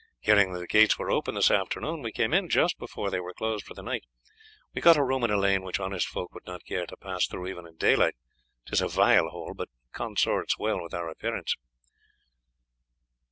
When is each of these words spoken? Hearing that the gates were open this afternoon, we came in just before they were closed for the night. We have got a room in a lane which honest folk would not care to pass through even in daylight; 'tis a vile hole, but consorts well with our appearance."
Hearing 0.19 0.51
that 0.53 0.59
the 0.59 0.65
gates 0.65 0.97
were 0.97 1.11
open 1.11 1.35
this 1.35 1.51
afternoon, 1.51 2.01
we 2.01 2.11
came 2.11 2.33
in 2.33 2.49
just 2.49 2.79
before 2.79 3.11
they 3.11 3.19
were 3.19 3.35
closed 3.35 3.65
for 3.65 3.75
the 3.75 3.83
night. 3.83 4.03
We 4.73 4.79
have 4.79 4.83
got 4.83 4.97
a 4.97 5.03
room 5.03 5.23
in 5.23 5.29
a 5.29 5.37
lane 5.37 5.61
which 5.61 5.79
honest 5.79 6.07
folk 6.07 6.33
would 6.33 6.47
not 6.47 6.65
care 6.65 6.87
to 6.87 6.97
pass 6.97 7.27
through 7.27 7.45
even 7.45 7.67
in 7.67 7.75
daylight; 7.77 8.15
'tis 8.65 8.81
a 8.81 8.87
vile 8.87 9.29
hole, 9.29 9.53
but 9.55 9.69
consorts 9.93 10.57
well 10.57 10.81
with 10.81 10.95
our 10.95 11.07
appearance." 11.07 11.55